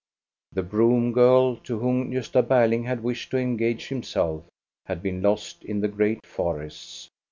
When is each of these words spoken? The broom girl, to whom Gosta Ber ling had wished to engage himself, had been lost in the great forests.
The 0.53 0.63
broom 0.63 1.11
girl, 1.11 1.57
to 1.57 1.77
whom 1.77 2.09
Gosta 2.11 2.41
Ber 2.41 2.65
ling 2.65 2.85
had 2.85 3.03
wished 3.03 3.29
to 3.29 3.37
engage 3.37 3.89
himself, 3.89 4.45
had 4.87 5.03
been 5.03 5.21
lost 5.21 5.63
in 5.63 5.81
the 5.81 5.87
great 5.89 6.25
forests. 6.25 7.07